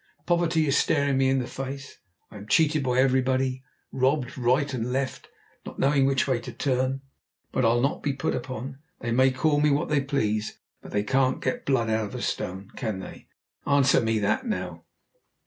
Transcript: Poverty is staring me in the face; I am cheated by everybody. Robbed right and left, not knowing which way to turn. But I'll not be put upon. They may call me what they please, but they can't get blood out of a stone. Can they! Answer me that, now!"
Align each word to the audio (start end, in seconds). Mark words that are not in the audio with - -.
Poverty 0.25 0.65
is 0.65 0.75
staring 0.75 1.19
me 1.19 1.29
in 1.29 1.37
the 1.37 1.45
face; 1.45 1.99
I 2.31 2.37
am 2.37 2.47
cheated 2.47 2.81
by 2.81 2.97
everybody. 2.97 3.61
Robbed 3.91 4.35
right 4.35 4.73
and 4.73 4.91
left, 4.91 5.29
not 5.63 5.77
knowing 5.77 6.07
which 6.07 6.27
way 6.27 6.39
to 6.39 6.51
turn. 6.51 7.01
But 7.51 7.65
I'll 7.65 7.81
not 7.81 8.01
be 8.01 8.13
put 8.13 8.33
upon. 8.33 8.79
They 9.01 9.11
may 9.11 9.29
call 9.29 9.61
me 9.61 9.69
what 9.69 9.89
they 9.89 10.01
please, 10.01 10.57
but 10.81 10.91
they 10.91 11.03
can't 11.03 11.39
get 11.39 11.67
blood 11.67 11.91
out 11.91 12.05
of 12.05 12.15
a 12.15 12.21
stone. 12.23 12.71
Can 12.75 12.97
they! 12.97 13.27
Answer 13.67 14.01
me 14.01 14.17
that, 14.17 14.43
now!" 14.47 14.85